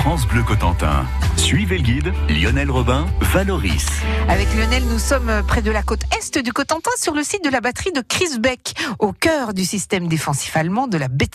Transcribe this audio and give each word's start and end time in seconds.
France 0.00 0.26
Bleu 0.26 0.42
Cotentin. 0.42 1.04
Suivez 1.36 1.76
le 1.76 1.82
guide 1.82 2.12
Lionel 2.30 2.70
Robin, 2.70 3.06
Valoris. 3.20 3.84
Avec 4.28 4.48
Lionel, 4.54 4.82
nous 4.84 4.98
sommes 4.98 5.42
près 5.46 5.60
de 5.60 5.70
la 5.70 5.82
côte 5.82 6.00
est 6.16 6.38
du 6.38 6.54
Cotentin 6.54 6.90
sur 6.96 7.14
le 7.14 7.22
site 7.22 7.44
de 7.44 7.50
la 7.50 7.60
batterie 7.60 7.92
de 7.92 8.00
Crisbeck, 8.00 8.76
au 8.98 9.12
cœur 9.12 9.52
du 9.52 9.66
système 9.66 10.08
défensif 10.08 10.56
allemand 10.56 10.86
de 10.86 10.96
la 10.96 11.08
baie 11.08 11.28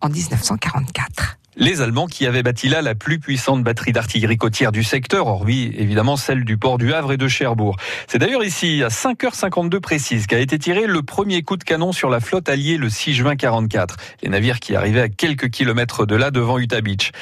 en 0.00 0.08
1944 0.08 1.36
les 1.58 1.80
Allemands 1.80 2.06
qui 2.06 2.26
avaient 2.26 2.42
bâti 2.42 2.68
là 2.68 2.82
la 2.82 2.94
plus 2.94 3.18
puissante 3.18 3.64
batterie 3.64 3.92
d'artillerie 3.92 4.36
côtière 4.36 4.72
du 4.72 4.84
secteur, 4.84 5.26
hormis 5.26 5.72
évidemment 5.78 6.16
celle 6.16 6.44
du 6.44 6.58
port 6.58 6.76
du 6.76 6.92
Havre 6.92 7.12
et 7.12 7.16
de 7.16 7.28
Cherbourg. 7.28 7.76
C'est 8.08 8.18
d'ailleurs 8.18 8.44
ici, 8.44 8.82
à 8.82 8.88
5h52 8.88 9.80
précise, 9.80 10.26
qu'a 10.26 10.38
été 10.38 10.58
tiré 10.58 10.86
le 10.86 11.00
premier 11.00 11.42
coup 11.42 11.56
de 11.56 11.64
canon 11.64 11.92
sur 11.92 12.10
la 12.10 12.20
flotte 12.20 12.50
alliée 12.50 12.76
le 12.76 12.90
6 12.90 13.14
juin 13.14 13.36
44. 13.36 13.96
Les 14.22 14.28
navires 14.28 14.60
qui 14.60 14.76
arrivaient 14.76 15.00
à 15.00 15.08
quelques 15.08 15.48
kilomètres 15.48 16.04
de 16.04 16.14
là 16.14 16.30
devant 16.30 16.58
Utah 16.58 16.82
Beach. 16.82 17.12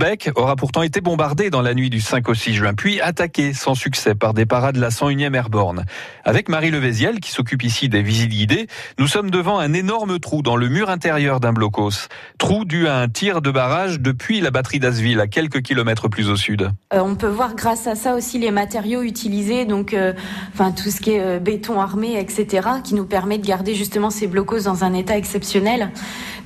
Beck 0.00 0.30
aura 0.34 0.56
pourtant 0.56 0.82
été 0.82 1.00
bombardé 1.00 1.48
dans 1.48 1.62
la 1.62 1.72
nuit 1.72 1.88
du 1.88 2.00
5 2.00 2.28
au 2.28 2.34
6 2.34 2.54
juin, 2.54 2.74
puis 2.74 3.00
attaqué 3.00 3.52
sans 3.52 3.76
succès 3.76 4.16
par 4.16 4.34
des 4.34 4.46
parades 4.46 4.74
de 4.74 4.80
la 4.80 4.90
101e 4.90 5.32
Airborne. 5.34 5.84
Avec 6.24 6.48
Marie 6.48 6.72
Levéziel, 6.72 7.20
qui 7.20 7.30
s'occupe 7.30 7.62
ici 7.62 7.88
des 7.88 8.02
visites 8.02 8.30
guidées, 8.30 8.66
nous 8.98 9.06
sommes 9.06 9.30
devant 9.30 9.60
un 9.60 9.72
énorme 9.72 10.18
trou 10.18 10.42
dans 10.42 10.56
le 10.56 10.68
mur 10.68 10.90
intérieur 10.90 11.38
d'un 11.38 11.52
blocos. 11.52 12.08
Trou 12.36 12.64
dû 12.64 12.88
à 12.88 12.98
un 12.98 13.08
tir 13.08 13.40
de 13.40 13.52
barrage 13.52 13.75
depuis 13.98 14.40
la 14.40 14.50
batterie 14.50 14.80
d'Asville, 14.80 15.20
à 15.20 15.26
quelques 15.26 15.60
kilomètres 15.60 16.08
plus 16.08 16.30
au 16.30 16.36
sud. 16.36 16.70
Euh, 16.94 17.00
on 17.00 17.14
peut 17.14 17.28
voir 17.28 17.54
grâce 17.54 17.86
à 17.86 17.94
ça 17.94 18.14
aussi 18.14 18.38
les 18.38 18.50
matériaux 18.50 19.02
utilisés, 19.02 19.64
donc 19.64 19.92
euh, 19.92 20.12
tout 20.56 20.90
ce 20.90 21.00
qui 21.00 21.12
est 21.12 21.20
euh, 21.20 21.38
béton 21.38 21.80
armé, 21.80 22.18
etc., 22.18 22.68
qui 22.82 22.94
nous 22.94 23.04
permet 23.04 23.38
de 23.38 23.46
garder 23.46 23.74
justement 23.74 24.10
ces 24.10 24.26
blocos 24.26 24.60
dans 24.64 24.84
un 24.84 24.94
état 24.94 25.16
exceptionnel. 25.16 25.90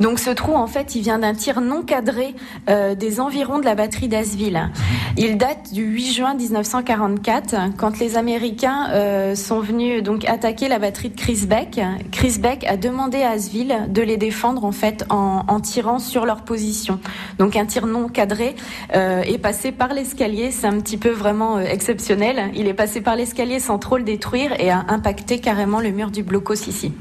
Donc 0.00 0.18
ce 0.18 0.30
trou, 0.30 0.54
en 0.54 0.66
fait, 0.66 0.94
il 0.96 1.02
vient 1.02 1.18
d'un 1.18 1.34
tir 1.34 1.60
non 1.60 1.82
cadré 1.82 2.34
des 2.66 3.20
environs 3.20 3.58
de 3.58 3.66
la 3.66 3.74
batterie 3.74 4.08
d'Asville. 4.08 4.70
Il 5.18 5.36
date 5.36 5.74
du 5.74 5.84
8 5.84 6.12
juin 6.14 6.34
1944, 6.34 7.76
quand 7.76 7.98
les 7.98 8.16
Américains 8.16 9.34
sont 9.34 9.60
venus 9.60 10.02
donc 10.02 10.24
attaquer 10.24 10.68
la 10.68 10.78
batterie 10.78 11.10
de 11.10 11.20
Chris 11.20 11.44
Beck. 11.46 11.78
Chris 12.12 12.38
Beck 12.40 12.64
a 12.64 12.78
demandé 12.78 13.20
à 13.22 13.32
Asville 13.32 13.76
de 13.90 14.00
les 14.00 14.16
défendre 14.16 14.64
en 14.64 14.72
fait 14.72 15.04
en, 15.10 15.44
en 15.46 15.60
tirant 15.60 15.98
sur 15.98 16.24
leur 16.24 16.44
position. 16.44 16.98
Donc 17.38 17.56
un 17.56 17.66
tir 17.66 17.86
non 17.86 18.08
cadré 18.08 18.54
euh, 18.94 19.22
est 19.22 19.38
passé 19.38 19.72
par 19.72 19.94
l'escalier. 19.94 20.50
C'est 20.50 20.66
un 20.66 20.78
petit 20.80 20.96
peu 20.96 21.10
vraiment 21.10 21.56
euh, 21.56 21.60
exceptionnel. 21.62 22.50
Il 22.54 22.66
est 22.68 22.74
passé 22.74 23.00
par 23.00 23.16
l'escalier 23.16 23.60
sans 23.60 23.78
trop 23.78 23.96
le 23.96 24.04
détruire 24.04 24.52
et 24.60 24.70
a 24.70 24.84
impacté 24.88 25.38
carrément 25.38 25.80
le 25.80 25.90
mur 25.90 26.10
du 26.10 26.22
blocos 26.22 26.66
ici. 26.66 26.92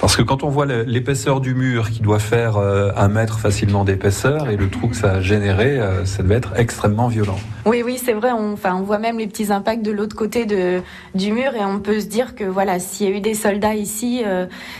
Parce 0.00 0.16
que 0.16 0.22
quand 0.22 0.42
on 0.42 0.48
voit 0.48 0.66
l'épaisseur 0.66 1.40
du 1.40 1.54
mur 1.54 1.90
qui 1.90 2.00
doit 2.00 2.18
faire 2.18 2.56
euh, 2.56 2.90
un 2.96 3.08
mètre 3.08 3.38
facilement 3.38 3.84
d'épaisseur 3.84 4.50
et 4.50 4.56
le 4.56 4.68
trou 4.68 4.88
que 4.88 4.96
ça 4.96 5.12
a 5.12 5.20
généré, 5.20 5.78
ça 6.04 6.24
devait 6.24 6.34
être 6.34 6.54
extrêmement 6.56 7.06
violent. 7.06 7.38
Oui, 7.66 7.82
oui, 7.84 8.00
c'est 8.04 8.12
vrai. 8.12 8.32
On, 8.32 8.54
enfin, 8.54 8.74
on 8.74 8.82
voit 8.82 8.98
même 8.98 9.18
les 9.18 9.28
petits 9.28 9.52
impacts 9.52 9.84
de 9.84 9.92
l'autre 9.92 10.16
côté 10.16 10.44
de, 10.44 10.80
du 11.14 11.30
mur 11.32 11.54
et 11.54 11.64
on 11.64 11.78
peut 11.78 12.00
se 12.00 12.06
dire 12.06 12.34
que 12.34 12.42
voilà, 12.42 12.80
s'il 12.80 13.08
y 13.08 13.12
a 13.12 13.16
eu 13.16 13.20
des 13.20 13.34
soldats 13.34 13.76
ici, 13.76 14.22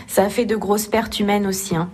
ça 0.08 0.24
a 0.24 0.28
fait 0.28 0.44
de 0.44 0.56
grosses 0.56 0.88
pertes 0.88 1.20
humaines 1.20 1.46
aussi. 1.46 1.76
Hein. 1.76 1.88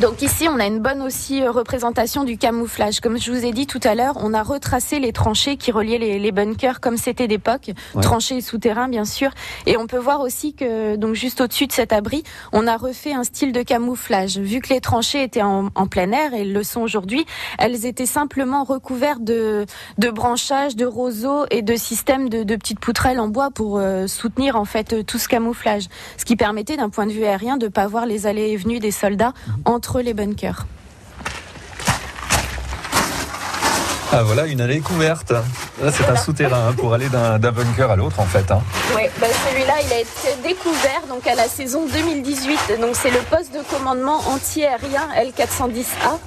Donc 0.00 0.22
ici, 0.22 0.48
on 0.48 0.58
a 0.58 0.66
une 0.66 0.80
bonne 0.80 1.02
aussi 1.02 1.40
euh, 1.40 1.52
représentation 1.52 2.24
du 2.24 2.36
camouflage. 2.36 2.98
Comme 2.98 3.16
je 3.16 3.30
vous 3.30 3.44
ai 3.44 3.52
dit 3.52 3.68
tout 3.68 3.78
à 3.84 3.94
l'heure, 3.94 4.14
on 4.16 4.34
a 4.34 4.42
retracé 4.42 4.98
les 4.98 5.12
tranchées 5.12 5.56
qui 5.56 5.70
reliaient 5.70 5.98
les, 6.18 6.32
bunkers 6.32 6.80
comme 6.80 6.96
c'était 6.96 7.28
d'époque, 7.28 7.70
tranchées 8.02 8.40
souterrains 8.40 8.88
bien 8.88 9.04
sûr. 9.04 9.30
Et 9.66 9.76
on 9.76 9.86
peut 9.86 9.98
voir 9.98 10.20
aussi 10.20 10.52
que 10.52 10.96
donc 10.96 11.14
juste 11.14 11.40
au-dessus 11.40 11.68
de 11.68 11.72
cet 11.72 11.92
abri, 11.92 12.24
on 12.52 12.66
a 12.66 12.76
refait 12.76 13.12
un 13.12 13.22
style 13.22 13.52
de 13.52 13.62
camouflage. 13.62 14.36
Vu 14.38 14.58
que 14.58 14.74
les 14.74 14.80
tranchées 14.80 15.22
étaient 15.22 15.42
en, 15.42 15.70
plein 15.88 16.10
air 16.10 16.34
et 16.34 16.44
le 16.44 16.64
sont 16.64 16.80
aujourd'hui, 16.80 17.24
elles 17.60 17.86
étaient 17.86 18.04
simplement 18.04 18.64
recouvertes 18.64 19.22
de, 19.22 19.64
de 19.98 20.10
branchages, 20.10 20.74
de 20.74 20.86
roseaux 20.86 21.44
et 21.52 21.62
de 21.62 21.76
systèmes 21.76 22.28
de, 22.28 22.56
petites 22.56 22.80
poutrelles 22.80 23.20
en 23.20 23.28
bois 23.28 23.52
pour 23.52 23.78
euh, 23.78 24.08
soutenir 24.08 24.56
en 24.56 24.64
fait 24.64 25.06
tout 25.06 25.18
ce 25.18 25.28
camouflage, 25.28 25.84
ce 26.16 26.24
qui 26.24 26.34
permettait 26.34 26.76
d'un 26.76 26.90
point 26.90 27.06
de 27.06 27.12
vue 27.12 27.24
aérien 27.24 27.58
de 27.58 27.68
pas 27.68 27.86
voir 27.86 28.06
les 28.06 28.26
allées 28.26 28.50
et 28.50 28.56
venues 28.56 28.80
des 28.80 28.90
soldats 28.90 29.34
mhm. 29.46 29.62
Les 30.02 30.14
bunkers. 30.14 30.66
Ah 34.12 34.22
voilà, 34.22 34.46
une 34.46 34.60
allée 34.60 34.80
couverte. 34.80 35.32
Là, 35.32 35.90
c'est 35.90 36.08
un 36.08 36.14
souterrain 36.14 36.68
hein, 36.68 36.72
pour 36.72 36.94
aller 36.94 37.08
d'un 37.08 37.38
bunker 37.38 37.90
à 37.90 37.96
l'autre, 37.96 38.20
en 38.20 38.26
fait. 38.26 38.48
Hein. 38.50 38.62
Oui, 38.94 39.02
bah, 39.20 39.26
celui-là, 39.50 39.74
il 39.84 39.92
a 39.92 39.98
été 39.98 40.42
découvert 40.42 41.02
donc 41.08 41.26
à 41.26 41.34
la 41.34 41.48
saison 41.48 41.86
2018. 41.92 42.80
Donc, 42.80 42.94
c'est 42.94 43.10
le 43.10 43.18
poste 43.28 43.52
de 43.52 43.60
commandement 43.68 44.18
anti-aérien 44.28 45.08
L410A. 45.18 46.18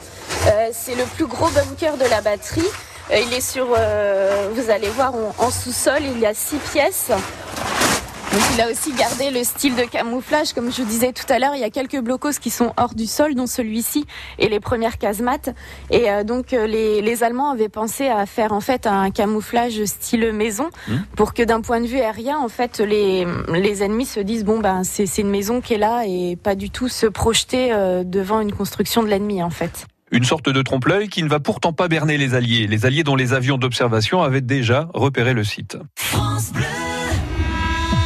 Euh, 0.47 0.69
c'est 0.73 0.95
le 0.95 1.05
plus 1.15 1.27
gros 1.27 1.47
bunker 1.49 1.95
de 1.97 2.05
la 2.09 2.19
batterie. 2.19 2.67
Euh, 3.11 3.19
il 3.25 3.33
est 3.33 3.41
sur, 3.41 3.67
euh, 3.77 4.49
vous 4.53 4.69
allez 4.69 4.89
voir, 4.89 5.13
en 5.37 5.49
sous-sol, 5.49 6.01
il 6.01 6.19
y 6.19 6.25
a 6.25 6.33
six 6.33 6.57
pièces. 6.73 7.11
Donc 8.37 8.45
il 8.53 8.61
a 8.61 8.69
aussi 8.69 8.93
gardé 8.93 9.31
le 9.31 9.43
style 9.43 9.75
de 9.75 9.81
camouflage, 9.81 10.53
comme 10.53 10.71
je 10.71 10.83
vous 10.83 10.87
disais 10.87 11.11
tout 11.11 11.25
à 11.27 11.39
l'heure, 11.39 11.55
il 11.55 11.59
y 11.59 11.63
a 11.63 11.71
quelques 11.71 11.99
blocos 11.99 12.37
qui 12.39 12.51
sont 12.51 12.71
hors 12.77 12.93
du 12.93 13.07
sol, 13.07 13.33
dont 13.33 13.47
celui-ci 13.47 14.05
et 14.37 14.47
les 14.47 14.59
premières 14.59 14.99
casemates. 14.99 15.49
Et 15.89 16.11
euh, 16.11 16.23
donc 16.23 16.53
euh, 16.53 16.67
les, 16.67 17.23
Allemands 17.23 17.49
avaient 17.49 17.67
pensé 17.67 18.09
à 18.09 18.27
faire 18.27 18.53
en 18.53 18.61
fait 18.61 18.85
un 18.85 19.09
camouflage 19.09 19.83
style 19.85 20.33
maison, 20.33 20.69
mmh. 20.87 20.95
pour 21.15 21.33
que 21.33 21.41
d'un 21.41 21.61
point 21.61 21.81
de 21.81 21.87
vue 21.87 21.97
aérien, 21.97 22.37
en 22.37 22.47
fait, 22.47 22.79
les, 22.79 23.25
les 23.51 23.81
ennemis 23.81 24.05
se 24.05 24.19
disent 24.19 24.45
bon 24.45 24.59
ben 24.59 24.83
c'est 24.83 25.17
une 25.17 25.31
maison 25.31 25.59
qui 25.59 25.73
est 25.73 25.79
là 25.79 26.03
et 26.05 26.35
pas 26.35 26.53
du 26.53 26.69
tout 26.69 26.89
se 26.89 27.07
projeter 27.07 27.73
euh, 27.73 28.03
devant 28.03 28.39
une 28.39 28.51
construction 28.51 29.01
de 29.01 29.07
l'ennemi 29.07 29.41
en 29.41 29.49
fait. 29.49 29.87
Une 30.11 30.25
sorte 30.25 30.47
de 30.47 30.61
trompe-l'œil 30.61 31.09
qui 31.09 31.23
ne 31.23 31.27
va 31.27 31.39
pourtant 31.39 31.73
pas 31.73 31.87
berner 31.87 32.19
les 32.19 32.35
Alliés, 32.35 32.67
les 32.67 32.85
Alliés 32.85 33.03
dont 33.03 33.15
les 33.15 33.33
avions 33.33 33.57
d'observation 33.57 34.21
avaient 34.21 34.41
déjà 34.41 34.89
repéré 34.93 35.33
le 35.33 35.43
site. 35.43 35.79
France 35.95 36.51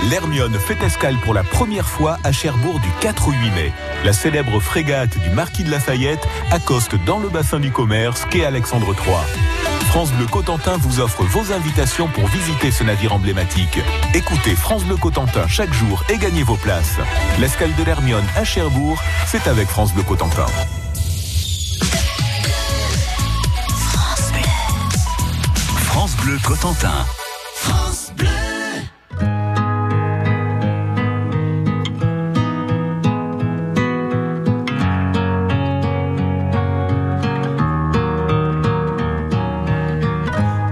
l'Hermione 0.10 0.58
fait 0.58 0.82
escale 0.84 1.18
pour 1.18 1.34
la 1.34 1.44
première 1.44 1.88
fois 1.88 2.18
à 2.24 2.32
Cherbourg 2.32 2.80
du 2.80 2.90
4 3.02 3.28
au 3.28 3.32
8 3.32 3.52
mai. 3.52 3.74
La 4.04 4.14
célèbre 4.14 4.60
frégate 4.60 5.18
du 5.20 5.30
Marquis 5.30 5.64
de 5.64 5.72
Lafayette 5.72 6.28
accoste 6.52 6.96
dans 7.06 7.20
le 7.20 7.30
bassin 7.30 7.60
du 7.60 7.72
commerce 7.72 8.26
qu'est 8.30 8.46
Alexandre 8.46 8.94
III. 8.94 9.16
France 9.90 10.12
Bleu 10.14 10.26
Cotentin 10.26 10.78
vous 10.78 11.00
offre 11.00 11.24
vos 11.24 11.52
invitations 11.52 12.08
pour 12.08 12.28
visiter 12.28 12.72
ce 12.72 12.84
navire 12.84 13.14
emblématique. 13.14 13.80
Écoutez 14.14 14.56
France 14.56 14.84
Bleu 14.86 14.96
Cotentin 14.96 15.48
chaque 15.48 15.74
jour 15.74 16.04
et 16.10 16.18
gagnez 16.18 16.44
vos 16.44 16.56
places. 16.56 16.98
L'escale 17.40 17.76
de 17.76 17.84
l'Hermione 17.84 18.26
à 18.36 18.44
Cherbourg, 18.44 19.02
c'est 19.28 19.48
avec 19.48 19.68
France 19.68 19.94
Bleu 19.94 20.04
Cotentin. 20.04 20.46
France 25.86 26.16
Bleu 26.18 26.38
Cotentin. 26.44 27.06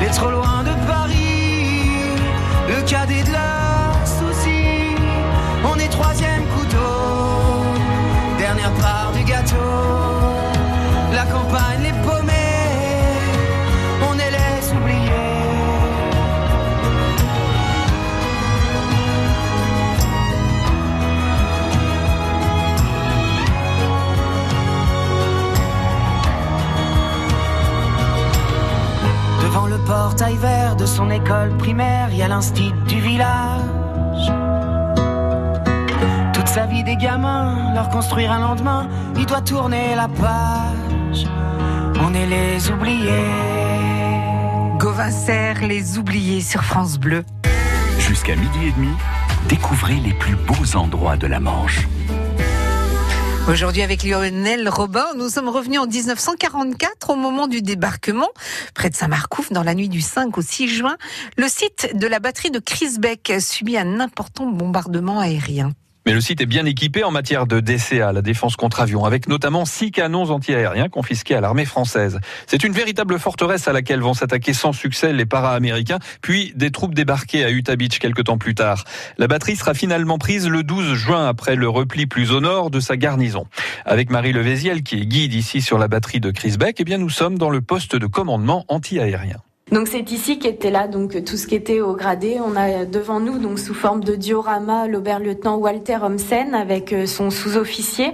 les 0.00 0.10
trop 0.10 0.30
loin 0.30 0.45
vert 31.18 31.24
de 31.24 31.24
son 31.24 31.24
école 31.24 31.56
primaire, 31.58 32.08
il 32.10 32.18
y 32.18 32.22
a 32.22 32.28
l'instit 32.28 32.72
du 32.88 33.00
village. 33.00 34.32
Toute 36.32 36.48
sa 36.48 36.66
vie 36.66 36.84
des 36.84 36.96
gamins, 36.96 37.74
leur 37.74 37.88
construire 37.88 38.32
un 38.32 38.40
lendemain, 38.40 38.88
il 39.16 39.26
doit 39.26 39.40
tourner 39.40 39.94
la 39.94 40.08
page. 40.08 41.26
On 42.00 42.14
est 42.14 42.26
les 42.26 42.70
oubliés. 42.70 43.10
Gauvin 44.78 45.10
Serre, 45.10 45.66
les 45.66 45.98
oubliés 45.98 46.40
sur 46.40 46.62
France 46.62 46.98
Bleu. 46.98 47.24
Jusqu'à 47.98 48.36
midi 48.36 48.68
et 48.68 48.72
demi, 48.72 48.94
découvrez 49.48 49.94
les 49.94 50.12
plus 50.12 50.36
beaux 50.36 50.76
endroits 50.76 51.16
de 51.16 51.26
la 51.26 51.40
Manche. 51.40 51.88
Aujourd'hui, 53.48 53.82
avec 53.82 54.02
Lionel 54.02 54.68
Robin, 54.68 55.06
nous 55.16 55.28
sommes 55.28 55.48
revenus 55.48 55.78
en 55.78 55.86
1944 55.86 57.10
au 57.10 57.14
moment 57.14 57.46
du 57.46 57.62
débarquement 57.62 58.28
près 58.74 58.90
de 58.90 58.96
Saint-Marcouf 58.96 59.52
dans 59.52 59.62
la 59.62 59.76
nuit 59.76 59.88
du 59.88 60.00
5 60.00 60.36
au 60.36 60.42
6 60.42 60.66
juin. 60.66 60.96
Le 61.36 61.46
site 61.46 61.96
de 61.96 62.08
la 62.08 62.18
batterie 62.18 62.50
de 62.50 62.58
Crisbeck 62.58 63.34
subit 63.38 63.78
un 63.78 64.00
important 64.00 64.46
bombardement 64.46 65.20
aérien. 65.20 65.70
Mais 66.06 66.12
le 66.12 66.20
site 66.20 66.40
est 66.40 66.46
bien 66.46 66.64
équipé 66.66 67.02
en 67.02 67.10
matière 67.10 67.48
de 67.48 67.58
DCA, 67.58 68.12
la 68.12 68.22
défense 68.22 68.54
contre 68.54 68.78
avion, 68.80 69.04
avec 69.04 69.28
notamment 69.28 69.64
six 69.64 69.90
canons 69.90 70.30
antiaériens 70.30 70.88
confisqués 70.88 71.34
à 71.34 71.40
l'armée 71.40 71.64
française. 71.64 72.20
C'est 72.46 72.62
une 72.62 72.72
véritable 72.72 73.18
forteresse 73.18 73.66
à 73.66 73.72
laquelle 73.72 74.00
vont 74.00 74.14
s'attaquer 74.14 74.52
sans 74.52 74.72
succès 74.72 75.12
les 75.12 75.26
para-américains, 75.26 75.98
puis 76.22 76.52
des 76.54 76.70
troupes 76.70 76.94
débarquées 76.94 77.44
à 77.44 77.50
Utah 77.50 77.74
Beach 77.74 77.98
quelques 77.98 78.22
temps 78.22 78.38
plus 78.38 78.54
tard. 78.54 78.84
La 79.18 79.26
batterie 79.26 79.56
sera 79.56 79.74
finalement 79.74 80.18
prise 80.18 80.48
le 80.48 80.62
12 80.62 80.94
juin 80.94 81.26
après 81.26 81.56
le 81.56 81.68
repli 81.68 82.06
plus 82.06 82.30
au 82.30 82.40
nord 82.40 82.70
de 82.70 82.78
sa 82.78 82.96
garnison. 82.96 83.48
Avec 83.84 84.10
Marie 84.10 84.32
Levéziel, 84.32 84.84
qui 84.84 85.00
est 85.00 85.06
guide 85.06 85.34
ici 85.34 85.60
sur 85.60 85.76
la 85.76 85.88
batterie 85.88 86.20
de 86.20 86.30
Crisbeck, 86.30 86.76
eh 86.78 86.84
bien 86.84 86.98
nous 86.98 87.10
sommes 87.10 87.36
dans 87.36 87.50
le 87.50 87.60
poste 87.60 87.96
de 87.96 88.06
commandement 88.06 88.64
antiaérien. 88.68 89.38
Donc 89.72 89.88
c'est 89.88 90.12
ici 90.12 90.38
qu'était 90.38 90.70
là 90.70 90.86
donc 90.86 91.24
tout 91.24 91.36
ce 91.36 91.48
qui 91.48 91.56
était 91.56 91.80
au 91.80 91.96
gradé. 91.96 92.38
On 92.40 92.54
a 92.54 92.84
devant 92.84 93.18
nous 93.18 93.38
donc 93.38 93.58
sous 93.58 93.74
forme 93.74 94.04
de 94.04 94.14
diorama 94.14 94.86
l'oberlieutenant 94.86 95.56
Walter 95.56 95.98
Homsen 96.00 96.54
avec 96.54 96.92
euh, 96.92 97.06
son 97.06 97.30
sous-officier. 97.30 98.12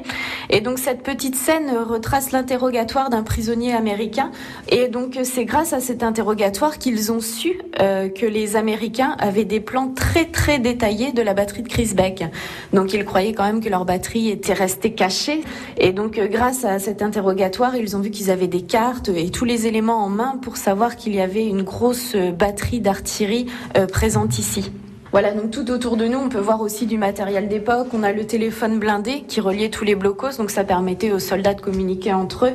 Et 0.49 0.63
donc 0.63 0.79
cette 0.79 1.03
petite 1.03 1.37
scène 1.37 1.71
retrace 1.77 2.33
l'interrogatoire 2.33 3.11
d'un 3.11 3.23
prisonnier 3.23 3.75
américain. 3.75 4.31
Et 4.71 4.89
donc 4.89 5.19
c'est 5.25 5.45
grâce 5.45 5.75
à 5.75 5.81
cet 5.81 6.03
interrogatoire 6.03 6.79
qu'ils 6.79 7.13
ont 7.13 7.21
su 7.21 7.61
euh, 7.81 8.09
que 8.09 8.25
les 8.25 8.57
Américains 8.57 9.15
avaient 9.19 9.45
des 9.45 9.61
plans 9.61 9.89
très 9.89 10.25
très 10.25 10.59
détaillés 10.59 11.13
de 11.13 11.21
la 11.21 11.35
batterie 11.35 11.65
de 11.65 11.69
Crisbeck. 11.69 12.25
Donc 12.73 12.95
ils 12.95 13.05
croyaient 13.05 13.35
quand 13.35 13.45
même 13.45 13.61
que 13.61 13.69
leur 13.69 13.85
batterie 13.85 14.31
était 14.31 14.55
restée 14.55 14.95
cachée. 14.95 15.43
Et 15.77 15.93
donc 15.93 16.17
euh, 16.17 16.29
grâce 16.29 16.65
à 16.65 16.79
cet 16.79 17.03
interrogatoire, 17.03 17.77
ils 17.77 17.95
ont 17.95 18.01
vu 18.01 18.11
qu'ils 18.11 18.31
avaient 18.31 18.49
des 18.49 18.63
cartes 18.63 19.11
et 19.11 19.29
tous 19.29 19.45
les 19.45 19.67
éléments 19.67 20.03
en 20.03 20.09
main 20.09 20.39
pour 20.41 20.57
savoir 20.57 20.97
qu'il 20.97 21.15
y 21.15 21.21
avait 21.21 21.42
une 21.47 21.63
grosse 21.63 22.17
batterie 22.17 22.81
d'artillerie 22.81 23.47
euh, 23.77 23.87
présente 23.87 24.39
ici. 24.39 24.73
Voilà, 25.13 25.33
donc 25.33 25.51
tout 25.51 25.71
autour 25.71 25.99
de 25.99 26.07
nous, 26.07 26.19
on 26.19 26.31
peut 26.31 26.41
voir 26.41 26.63
aussi 26.63 26.87
du 26.87 26.97
matériel 26.97 27.47
d'époque. 27.47 27.89
On 27.93 28.03
a 28.03 28.13
le 28.13 28.27
téléphone 28.27 28.79
blindé 28.79 29.25
qui 29.29 29.43
reliait 29.43 29.69
tous 29.69 29.85
les 29.85 29.95
blocos, 29.95 30.39
donc 30.39 30.51
ça 30.51 30.65
permettait 30.65 31.13
aux 31.13 31.19
soldats 31.19 31.53
de 31.53 31.61
communiquer 31.61 32.15
entre 32.15 32.47
eux. 32.47 32.53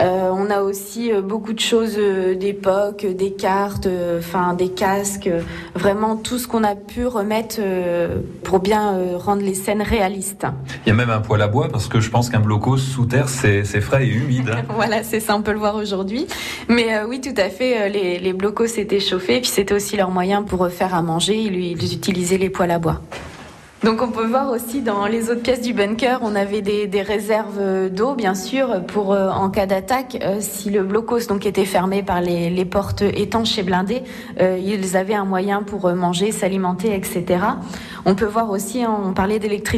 Euh, 0.00 0.30
on 0.32 0.50
a 0.50 0.62
aussi 0.62 1.12
euh, 1.12 1.20
beaucoup 1.20 1.52
de 1.52 1.60
choses 1.60 1.96
euh, 1.98 2.34
d'époque, 2.34 3.04
des 3.06 3.32
cartes, 3.32 3.86
enfin 4.18 4.54
des 4.54 4.68
casques, 4.70 5.28
vraiment 5.74 6.16
tout 6.16 6.38
ce 6.38 6.48
qu'on 6.48 6.64
a 6.64 6.74
pu 6.74 7.06
remettre 7.06 7.60
pour 8.44 8.60
bien 8.60 9.16
rendre 9.18 9.42
les 9.42 9.54
scènes 9.54 9.82
réalistes. 9.82 10.46
Il 10.84 10.88
y 10.88 10.92
a 10.92 10.94
même 10.94 11.10
un 11.10 11.20
poêle 11.20 11.42
à 11.42 11.48
bois 11.48 11.68
parce 11.68 11.88
que 11.88 12.00
je 12.00 12.10
pense 12.10 12.30
qu'un 12.30 12.40
blocos 12.40 12.78
sous 12.78 13.04
terre, 13.06 13.28
c'est 13.28 13.64
frais 13.80 14.06
et 14.06 14.10
humide. 14.10 14.50
hein. 14.50 14.62
Voilà, 14.74 15.02
c'est 15.02 15.20
ça, 15.20 15.36
on 15.36 15.42
peut 15.42 15.52
le 15.52 15.58
voir 15.58 15.76
aujourd'hui. 15.76 16.26
Mais 16.68 16.94
euh, 16.94 17.06
oui, 17.06 17.20
tout 17.20 17.34
à 17.36 17.48
fait, 17.50 17.88
les, 17.90 18.18
les 18.18 18.32
blocos 18.32 18.66
s'étaient 18.66 19.00
chauffés, 19.00 19.36
et 19.36 19.40
puis 19.40 19.50
c'était 19.50 19.74
aussi 19.74 19.96
leur 19.96 20.10
moyen 20.10 20.42
pour 20.42 20.68
faire 20.68 20.94
à 20.94 21.02
manger, 21.02 21.36
ils, 21.36 21.54
ils 21.54 21.94
utilisaient 21.94 22.38
les 22.38 22.50
poêles 22.50 22.70
à 22.70 22.78
bois. 22.78 23.00
Donc 23.82 24.02
on 24.02 24.08
peut 24.08 24.26
voir 24.26 24.50
aussi 24.50 24.82
dans 24.82 25.06
les 25.06 25.30
autres 25.30 25.40
pièces 25.40 25.62
du 25.62 25.72
bunker, 25.72 26.18
on 26.22 26.34
avait 26.34 26.60
des, 26.60 27.00
réserves 27.00 27.88
d'eau, 27.88 28.14
bien 28.14 28.34
sûr, 28.34 28.84
pour 28.86 29.14
euh, 29.14 29.30
en 29.30 29.48
cas 29.48 29.64
d'attaque, 29.64 30.18
euh, 30.22 30.36
si 30.40 30.68
le 30.68 30.82
blocos 30.82 31.26
donc 31.28 31.46
était 31.46 31.64
fermé 31.64 32.02
par 32.02 32.20
les, 32.20 32.64
portes 32.66 33.00
étanches 33.00 33.58
et 33.58 33.62
blindées, 33.62 34.02
euh, 34.38 34.58
ils 34.62 34.98
avaient 34.98 35.14
un 35.14 35.24
moyen 35.24 35.62
pour 35.62 35.88
manger, 35.94 36.30
s'alimenter, 36.30 36.94
etc. 36.94 37.40
On 38.04 38.14
peut 38.14 38.26
voir 38.26 38.50
aussi, 38.50 38.82
hein, 38.82 38.94
on 39.02 39.14
parlait 39.14 39.38
d'électricité. 39.38 39.70